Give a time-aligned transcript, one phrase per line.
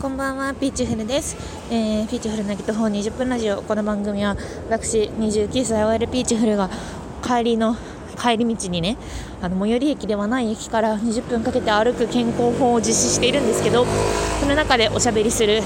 [0.00, 1.36] こんばんは、ピーチフルです。
[1.72, 3.62] えー、ピーチフルなぎと方20分ラジオ。
[3.62, 4.36] この番組は、
[4.70, 6.70] 私、29歳 OL ピーチフルが、
[7.20, 7.74] 帰りの、
[8.16, 8.96] 帰り道にね、
[9.42, 13.84] あの、最寄り駅ではない駅から20分かけて歩く健康法を実施しているんですけど、
[14.38, 15.64] その中でおしゃべりする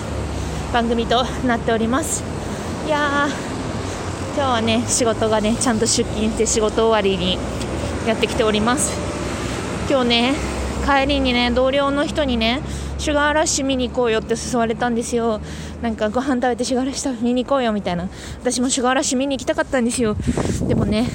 [0.72, 2.24] 番組となっております。
[2.86, 7.36] いやー、今日はね、仕事がね、ちゃんと出勤して仕事終わりに
[8.06, 8.98] やってきております。
[9.90, 10.34] 今日ね、
[10.86, 12.62] 帰りにね、同僚の人にね、
[13.02, 15.40] シュガーラッシュ見に行こうよって誘われたんですよ
[15.82, 18.08] なんかご飯食べてシュガーラッシュ見に行こうよみたいな。
[18.40, 20.14] 私もシュガーラッシュ見に行きたかったんですよ。
[20.68, 21.08] でもね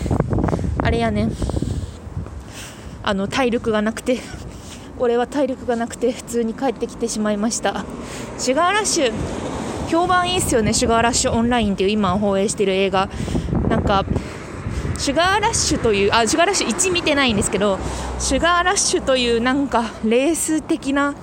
[0.84, 1.30] あれやね
[3.04, 4.20] あの体力がなくて。
[5.00, 7.86] 俺は体力がなくて普通に帰ってきてしまいました。
[8.38, 9.13] シュガーラッシュ
[9.88, 10.74] 評判いいっすよね。
[10.74, 13.08] シュガーラッシュオンラインっていう今放映してる映画。
[13.70, 14.04] なんか
[14.98, 17.77] シュガーラッシュというあシュガーラッシュ1見てないんですけど
[18.20, 21.13] シュガーラッシュというなんかレース的な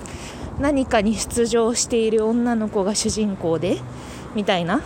[0.59, 3.77] 何かに出場している女の子が主人公で
[4.35, 4.81] みたいな。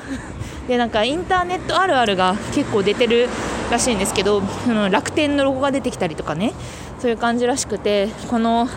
[0.68, 3.28] でなんかインターネットあるあるが結構出てる
[3.72, 4.44] らしいんですけど
[4.92, 6.54] 楽天のロゴが出てきたりとかね。
[7.00, 8.68] そういう感じらしくてこの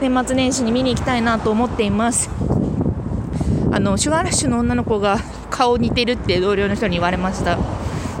[0.00, 2.30] 年末年始に見に行きたいなと思っています。
[3.72, 5.18] あのシュガーラッシュの女の子が
[5.50, 7.58] 顔似てるって同僚の人に言われました。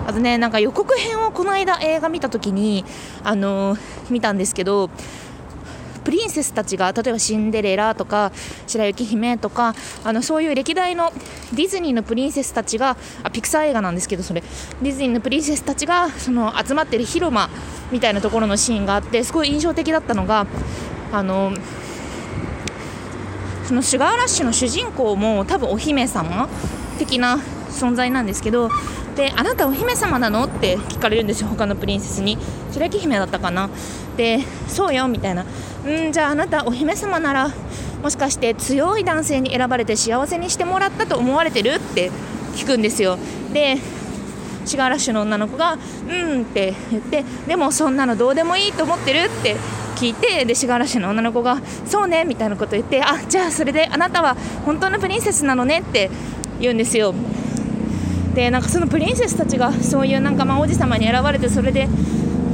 [0.06, 2.84] あとねなんか予告編をこの間映画見た時に
[3.24, 3.76] あの
[4.10, 4.90] 見たんですけど
[6.06, 8.30] プリンセスたちが例えばシンデレラとか
[8.68, 11.12] 白雪姫とかあのそういう歴代の
[11.52, 14.40] ディズニーのプリンセスたちがあピクサー映画なんですけどそれ。
[14.80, 17.50] ディズニーのプリンセスたちがその集まってる広間
[17.90, 20.46] みたいなところのシーンがあってすごい印象的だったのが
[21.12, 21.52] あの
[23.64, 26.48] そのシュガーラッシュの主人公も多分お姫様
[27.00, 27.40] 的な
[27.76, 28.70] 存在なんですけど
[29.14, 30.44] であなたお姫様なの？
[30.44, 32.38] って聞かれるんですよ他のプリンセスに。
[32.72, 33.70] 白雪姫だったかな？
[34.16, 35.44] でそうよみたいな。
[35.86, 37.50] うんじゃああなたお姫様なら
[38.02, 41.74] もしかして強い男性に選ばれて幸せにしてもらったと思われてる？
[41.74, 42.10] って
[42.54, 43.18] 聞くんですよ。
[43.52, 43.78] で
[44.64, 45.78] シガーラッシュの女の子が
[46.10, 49.54] 「うん」って言って「でもそんなのどうでもいいと思ってる?」って
[49.94, 56.10] 聞いてでシガーラッシュの女の子が「そうね」みたいなこと言って「あじゃあそれであなたは本当のプリンセスなのね」って
[56.58, 57.14] 言うんですよ。
[58.36, 61.88] でなんかそのプリンセスたちがそういうなんかまあ王子様に選ばれてそれで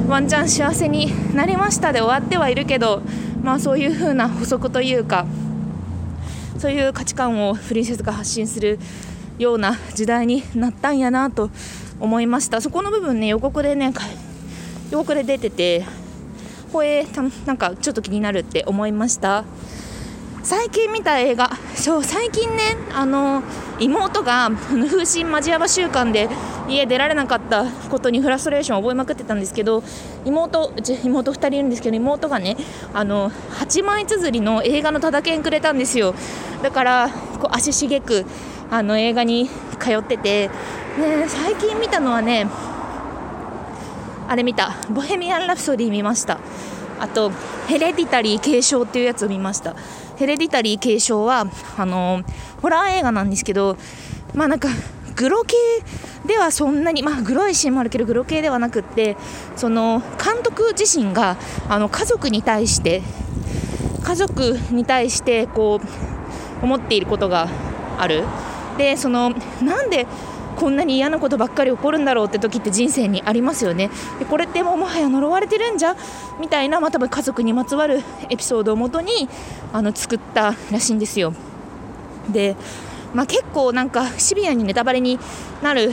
[0.07, 3.03] ワンチャン幸せになりましたで終わってはいるけど
[3.43, 5.27] まあそういう風な補足というか
[6.59, 8.79] そういう価値観をプリンセスが発信する
[9.39, 11.51] ような時代になったんやなと
[11.99, 12.61] 思いました。
[12.61, 13.93] そこの部分ね予告でね
[14.93, 15.85] 予告で出てて
[16.73, 17.05] これ
[17.45, 19.45] なんかちょっと気になるって思いました。
[20.45, 23.43] 最近見た映画そう最近ねあの
[23.85, 26.29] 妹が風神マジヤバ週間で
[26.69, 29.83] 家出られなかったことにフラストレーションを覚えまくってたんですけど
[30.25, 32.57] 妹うち妹2人いるんですけど妹がね
[32.95, 36.15] あの8枚綴りの映画のただけんくれたんですよ。
[36.63, 37.11] だから
[37.41, 38.25] こう足しげく
[38.71, 39.49] あの映画に
[39.81, 42.47] 通ってて、ね、最近見たのはね
[44.29, 46.39] あれ見た「ボヘミアン・ラプソディ」見ました。
[47.01, 47.33] あと
[47.67, 49.75] 「ヘレディタリー継承」っていうやつを見ました。
[50.23, 51.47] ヘレディタリー継承は
[51.77, 52.23] あの
[52.61, 53.77] ホラー映画なんですけど
[54.35, 54.69] まあなんか
[55.17, 55.57] グロ系
[56.25, 59.17] ではそんなにまあグロいシーンもあるけどグロ系ではなくって
[59.57, 61.37] その監督自身が
[61.69, 63.03] あの家族に対して
[64.05, 67.49] 家族に対してこう思っていることが
[67.99, 68.23] ある。
[68.79, 70.07] でそのなんで
[70.57, 73.91] こんなに嫌なことばっかり起こるんだろうって時って人生にありますよね。
[74.19, 75.97] でこれってもうもはや呪われてるんじゃ？
[76.41, 79.29] みたいな、まあ、多分家族にまつわるエピソードをもとに
[79.73, 81.35] あの作ったらしいんですよ。
[82.31, 82.57] で、
[83.15, 85.19] まあ、結構なんかシビアにネタバレに
[85.63, 85.93] なる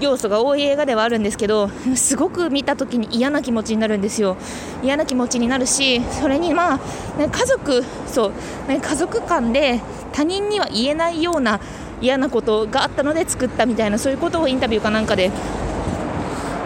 [0.00, 4.36] 要素が多い映画ではあるんですけどすごく見た時に嫌な気持ちになるんですよ。
[4.82, 8.32] 嫌な気持ちになるしそれにまあ、ね、家族そう、
[8.68, 9.80] ね、家族間で
[10.12, 11.60] 他人には言えないような
[12.00, 15.30] 嫌なことがあったので作ったみたいなそういうことをインタビューかなんかで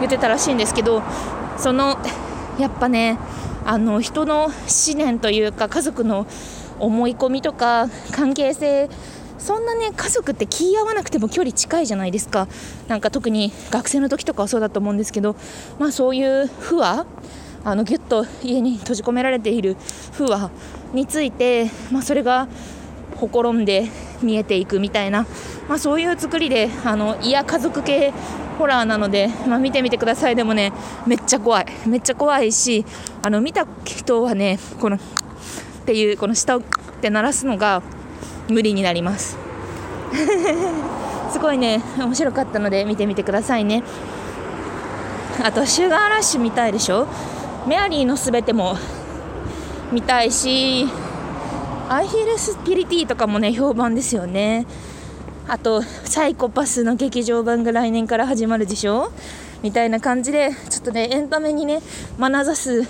[0.00, 1.02] 言ってたらしいんですけど
[1.56, 1.98] その
[2.58, 3.18] やっぱね
[3.64, 4.52] あの人の思
[4.96, 6.26] 念というか家族の
[6.78, 8.88] 思い込みとか関係性
[9.38, 12.48] そんなね家族って気合わなくても距離近いじゃないですか。
[12.88, 15.36] なんか特に学生の時とかはそうだと思うんですけど
[15.78, 17.06] まあそういう不和
[17.64, 19.76] あのギュッと家に閉じ込められている
[20.12, 20.50] 不和
[20.92, 22.46] について、まあ、それが
[23.16, 23.88] ほころんで
[24.22, 25.26] 見えていくみたいな、
[25.68, 28.12] まあ、そういう作りであのいや家族系
[28.58, 30.36] ホラーなので、まあ、見てみてください。
[30.36, 30.72] でもね
[31.06, 31.66] めっちゃ怖い。
[31.86, 32.84] めっちゃ怖いし
[33.22, 35.00] あの見た人はねこのっ
[35.86, 36.62] ていうこの下をっ
[37.00, 37.82] て鳴らすのが
[38.48, 39.36] 無理になります。
[41.32, 43.82] すごいね面白かったので見てみてくださいね。
[45.42, 47.08] あとシュガーラッシュ見たいでしょ？
[47.66, 48.76] メアリーのすべても
[49.90, 50.86] 見たいし
[51.88, 54.66] アイヒルスピリティとかもね評判ですよね。
[55.46, 59.12] あとサイコパスの劇場版が来年から始まるでしょ？
[59.62, 61.80] みたいな感じでちょっとねエンタメにね
[62.18, 62.82] 眼差す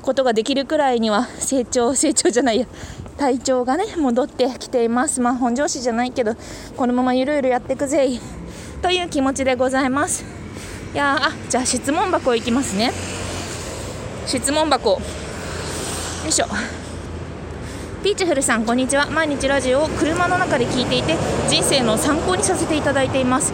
[0.00, 2.66] ことができるくらいには成長成長じゃないや
[3.18, 5.20] 体調がね戻ってきています。
[5.20, 6.34] まあ本調子じゃないけど
[6.76, 8.08] このままゆるゆるやっていくぜ。
[8.80, 10.24] という気持ちでございます。
[10.94, 12.90] いやあじゃあ質問箱いきますね。
[14.26, 14.90] 質問箱。
[14.92, 14.98] よ
[16.26, 16.46] いしょ。
[18.02, 19.08] ピーチフルさんこんにちは。
[19.10, 21.14] 毎日ラジオを車の中で聞いていて
[21.48, 23.52] 人生の参考にさせていただいています。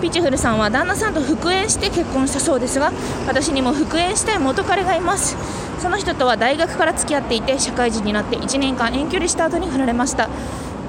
[0.00, 2.90] ピーチフルさんは旦那さんと復縁して結婚したそうですが
[3.26, 5.36] 私にも復縁したい元彼がいます。
[5.78, 10.30] その人とは大学から付き合っていて社会人になって1年間遠距離した後に振られました。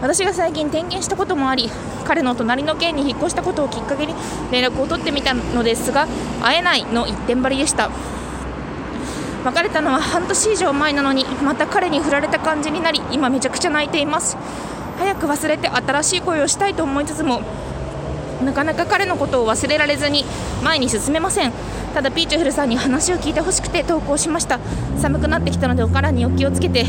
[0.01, 1.69] 私が最近転勤したこともあり
[2.05, 4.13] 彼の隣の県に引っ越したことをきっかけに
[4.49, 6.07] 連絡を取ってみたのですが
[6.41, 7.89] 会えないの一点張りでした。
[9.43, 14.37] 別れたのは半年以上前なのにまた彼に振られた感じになり今めちゃくちゃ泣いています。
[14.97, 17.41] 早く忘れて新しい恋をしたいと思いつつも
[18.43, 20.23] なかなか彼のことを忘れられずに
[20.63, 21.51] 前に進めません。
[21.93, 24.59] ただピーチフルさんに話を聞いてほしくて投稿しました。
[24.99, 26.85] 寒くなってきたのでお体にお気をつけて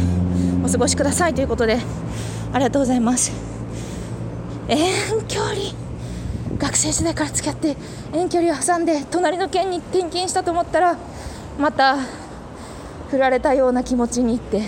[0.65, 1.79] お過ごしくださいということで
[2.53, 3.33] ありがとうございます。
[4.69, 4.79] 遠
[5.27, 5.57] 距離。
[6.57, 7.77] 学生時代から付き合って
[8.13, 10.97] 遠距離を挟んで隣の県に転勤したと思ったら
[11.59, 11.97] また
[13.15, 14.63] 振られたような気持ちにって。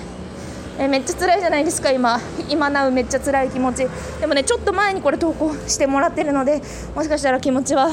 [0.78, 2.20] えめっちゃ辛いじゃないですか今。
[2.48, 3.88] 今なうめっちゃ辛い気持ち。
[4.20, 6.62] でもねちょっと前にこれ投稿してもらってるので
[6.94, 7.90] もしかしたら気持ちは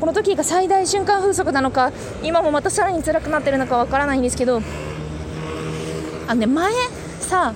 [0.00, 1.92] この時が最大瞬間風速なのか
[2.22, 4.60] 今もまたさらに辛くなってるのかわからないんですけど。
[6.28, 6.72] あのね前
[7.20, 7.54] さ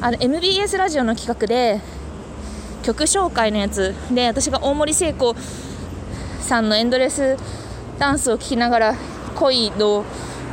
[0.00, 1.80] あの MBS ラジオの企画で
[2.82, 3.94] 曲紹介のやつ。
[4.10, 5.36] で私が大森聖子
[6.40, 7.36] さんのエンドレス
[8.00, 8.94] ダンスを聴きながら
[9.36, 10.04] 恋の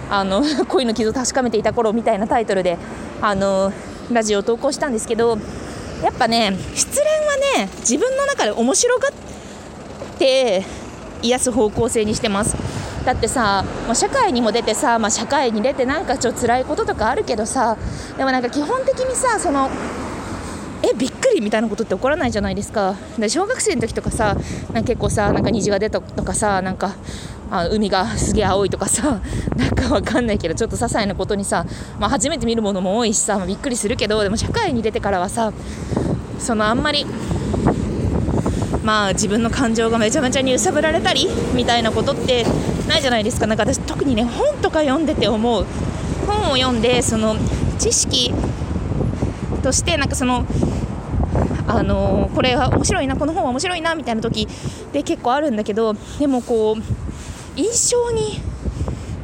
[0.09, 2.77] あの 恋の傷を確かめていた頃みたいなタイトルで
[3.21, 3.71] あの
[4.11, 5.37] ラジオを投稿したんですけど
[6.03, 7.05] やっぱね失恋
[7.55, 9.11] はね自分の中で面白がっ
[10.19, 10.63] て
[11.21, 12.55] 癒す方向性にしてます。
[13.05, 17.77] だってさ、ま、社会にも出てさ、まあ、社会に出てなんかちょっと辛いこととかあるけどさ
[18.17, 19.69] でもなんか基本的にさその
[20.81, 22.95] えびっくりみたいなことって起こらないじゃないですか。
[23.17, 24.35] で小学生の時とかさ
[24.73, 26.95] なんか結構さなんか虹が出たとかさなんか
[27.59, 29.19] あ海がすげえ青いとかさ
[29.55, 31.65] なんかわかんないけどちょっと些細なことにさ、
[31.99, 35.51] まあ、初めて見るものも多いしさ、まあ、びっくりするけどでも社会に出てからはさ
[36.39, 37.05] そのあんまり
[38.83, 42.45] まあ自分の感情がめちゃめちゃに揺さぶられたりみたいなことって
[42.87, 43.47] ないじゃないですか。
[43.47, 45.65] なんか私特にね本とか読んでて思う。
[46.27, 47.35] 本を読んでその
[47.79, 48.33] 知識
[49.63, 50.45] としてなんかその
[51.67, 54.47] あのこれは面白いなこの本は面白いなみたいな時
[54.93, 57.04] で結構あるんだけどでもこう
[57.55, 58.41] 印象に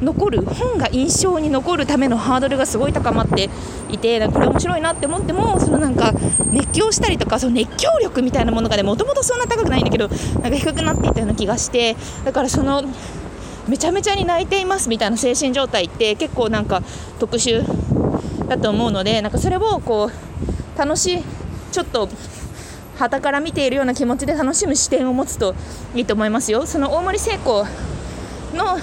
[0.02, 3.48] 残る本が印象に残るためのハードルがすごい高まって
[3.88, 6.12] いてこれ面白いなって思ってもそのなんか
[6.50, 12.82] 熱狂したりとかその熱狂力みたいなものがねもともとそんな高くないんだけどなんか低くなっていたような気がしてだからその
[13.68, 16.82] めちゃめちゃに泣いていますみたいな精神状態って結構なんか
[17.20, 17.64] 特殊
[18.48, 21.24] だと思うのでなんかそれをこう楽しい
[21.70, 22.08] ちょっと
[22.98, 25.54] 旗から見ているような気持ちで楽しむ視点を持つと
[25.94, 26.66] いいと思いますよ。
[26.66, 27.64] その大森聖子
[28.54, 28.78] の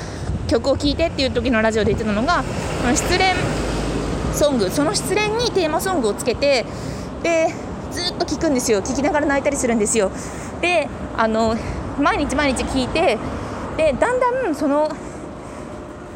[0.48, 2.44] 曲を聴いてっていう時のラジオで言ってたのが
[2.94, 3.34] 失恋
[4.34, 6.66] ソングその失恋にテーマソングをつけて
[7.24, 7.54] で
[7.92, 8.82] ずっと聴くんですよ。
[8.82, 10.12] 聴きながら泣いたりするんですよ。
[10.62, 11.56] であの
[12.00, 13.18] 毎日毎日聴いて
[13.78, 14.90] でだんだんその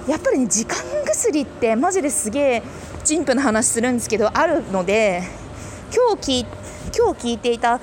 [0.08, 2.64] やっぱりね時間薬ってマジですげえ
[3.04, 5.24] 陳腐な話するんですけどあるので
[5.94, 6.46] 今日
[6.98, 7.80] 今日聴いていた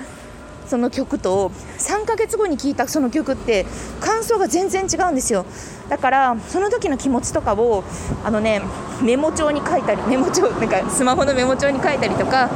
[0.71, 3.65] その曲と3ヶ月後に聴いたその曲って
[3.99, 5.45] 感想が全然違うんですよ。
[5.89, 7.83] だからその時の気持ちとかを
[8.23, 8.61] あのね
[9.01, 12.49] メモ帳に書いたりメモ帳なんかスマホのメモ帳に書いたりとか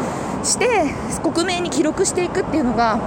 [0.46, 2.98] して克明に記録していくっていうのが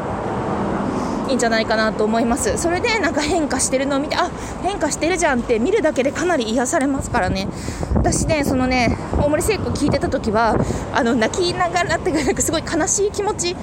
[1.31, 2.59] いいんじゃないかなと思います。
[2.59, 4.31] それでなんか変化してるのを見てあ
[4.63, 7.49] 変化してるじゃんって見るだけでかなり癒されますからね。
[7.95, 10.55] 私ねそのね大森聖子聞いてた時は
[10.93, 13.57] あの泣きながらっていうかなんかすごい悲しい気持ち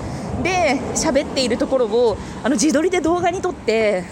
[0.43, 4.03] で喋っているところをあの自撮りで動画に撮って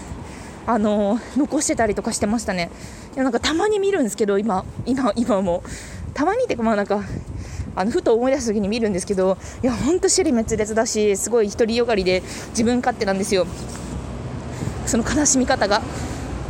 [0.65, 2.69] あの残してたりとかしてましたね。
[3.15, 5.63] いやなんかたまに見るんですけど今今今も。
[6.13, 7.03] たまにってかまあなんか
[7.75, 13.47] あのふと思い出す時に見るんですけどいや本当尻滅裂だしすごい独りよがりで自分勝手なんですよ。
[14.85, 15.81] その悲しみ方が。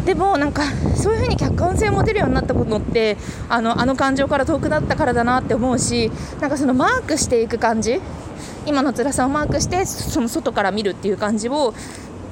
[0.06, 0.64] でもなんか
[0.96, 3.16] そういう風に客観性を持てるようになったことって
[3.48, 6.12] あのあの感情から遠くなったからだなって思うし
[6.42, 8.02] なんかそのマークしていく感じ
[8.66, 11.74] 今の辛さをマークしてその外から見るっていう感じを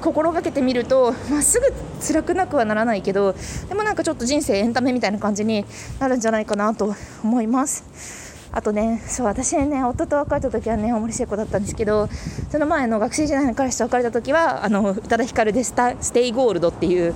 [0.00, 1.72] 心がけてみると、まあ、すぐ
[2.04, 3.34] 辛くなくはならないけど
[3.68, 5.64] でもなんかちょっと人生エンタメみたいな感じに
[6.00, 8.32] なるんじゃないかなと思います。
[8.54, 12.08] あとねそう私ね夫と別れた時はね大森靖子だったんですけど
[12.50, 17.14] その前の学生時代の彼氏と別れた時はあの宇多田ヒカルでスタ「ステイゴールド」っていう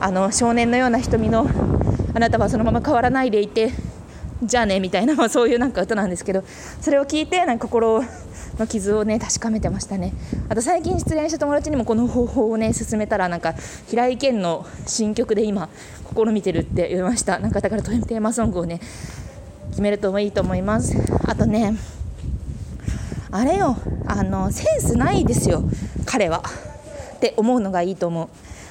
[0.00, 1.46] あの少年のような瞳の
[2.14, 3.70] あなたはそのまま変わらないでいて
[4.42, 6.44] じゃあねみたいな、まあ、そういうなんか歌なんですけど
[6.80, 8.02] それを聞いてなんか心
[8.58, 10.12] の傷をね確かめてましたね。
[10.48, 13.54] あと最近失恋した友達にもこの方法をね勧めたらなんか
[13.88, 15.68] 平井堅の新曲で今
[16.14, 17.38] 試みてるって言いました。
[17.38, 18.80] なんかだからテーマソングをね
[19.70, 20.96] 決めるともいいと思います。
[21.26, 21.76] あとね
[23.30, 23.76] あれよ。
[24.06, 25.62] あのセンスないですよ。
[26.06, 26.42] 彼は。
[27.16, 28.28] って思うのがいいと思う。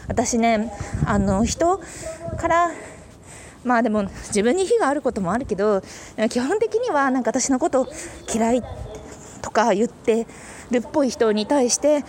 [0.08, 0.72] 私ね
[1.06, 1.82] あの人
[2.38, 2.72] から
[3.68, 5.82] まあでも自分に非があることもあるけど
[6.30, 7.88] 基本的にはなんか私のこと
[8.34, 8.64] 嫌い
[9.42, 10.26] とか言って
[10.72, 12.04] るっぽい人に対してえー、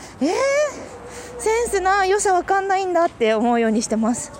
[1.38, 4.32] センスな良さわかんないんだって思うようにしてます。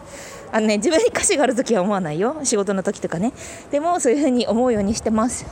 [0.50, 2.40] あのね自分に歌詞がある時は思わないよ。
[2.42, 3.32] 仕事の時とかね。
[3.70, 5.44] でもそういう風に思うようにしてます。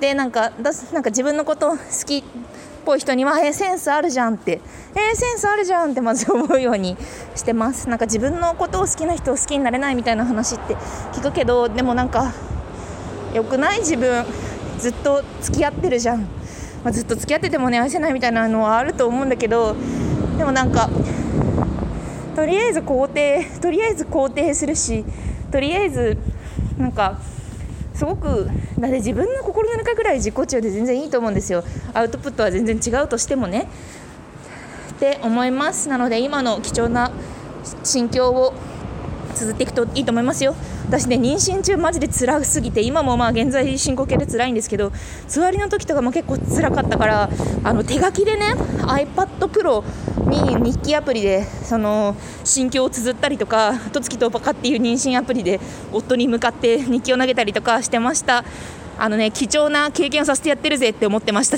[0.00, 2.24] でなんかだなんか自分のこと好き
[2.84, 4.60] ぽい人にはえー、センスあるじゃんって。
[4.94, 6.96] えー、センスあるじゃんってまず思うように
[7.34, 7.88] してます。
[7.88, 10.76] なんか自分のことを好きな人を好きになれないみたいな話って
[11.12, 12.32] 聞くけどでもなんか
[13.34, 14.24] 良くない自分
[14.78, 16.22] ずっと付き合ってるじゃん、
[16.84, 19.74] まあ、ずっと付き合っててもね愛せないみたいなのはあると思うんだけど
[20.36, 20.90] でもなんか
[22.34, 25.04] とりあえず肯定とりあえず肯定するし
[25.50, 26.18] とりあえず
[26.78, 27.18] なんか
[28.02, 31.62] すごくだって自分の心の中ぐらい自己中で全然いいと思うんですよ。
[31.94, 33.68] アウトプットは全然違うとしてもね。
[34.90, 35.88] って思います。
[35.88, 37.12] なので今の貴重な
[37.84, 38.54] 心境を
[39.42, 40.54] 綴っていくといいと思いますよ。
[40.88, 44.92] 私ね妊娠中マジで辛すぎて今もまあ現在進行形で辛いんですけど
[45.28, 47.30] 座りの時とかも結構辛かったから
[47.64, 49.84] あの手書きでね iPad Pro
[50.28, 55.60] に日記アプリでその心境を綴ったりとか「とつきとパカ」っていう妊娠アプリで
[55.92, 58.44] 夫に向かって日記を投げたりとかしてました。
[58.98, 61.50] あのね貴重な経験をさせてやってるぜって思ってました。